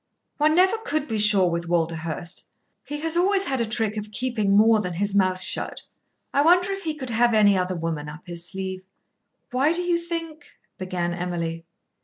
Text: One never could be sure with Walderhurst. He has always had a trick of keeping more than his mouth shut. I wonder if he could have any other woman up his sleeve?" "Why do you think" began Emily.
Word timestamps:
One 0.37 0.55
never 0.55 0.79
could 0.79 1.07
be 1.07 1.19
sure 1.19 1.47
with 1.47 1.67
Walderhurst. 1.69 2.49
He 2.83 3.01
has 3.01 3.15
always 3.15 3.43
had 3.43 3.61
a 3.61 3.67
trick 3.67 3.97
of 3.97 4.11
keeping 4.11 4.49
more 4.57 4.79
than 4.79 4.93
his 4.93 5.13
mouth 5.13 5.39
shut. 5.39 5.83
I 6.33 6.41
wonder 6.41 6.71
if 6.71 6.81
he 6.85 6.95
could 6.95 7.11
have 7.11 7.35
any 7.35 7.55
other 7.55 7.75
woman 7.75 8.09
up 8.09 8.21
his 8.25 8.43
sleeve?" 8.43 8.83
"Why 9.51 9.73
do 9.73 9.81
you 9.83 9.99
think" 9.99 10.53
began 10.79 11.13
Emily. 11.13 11.65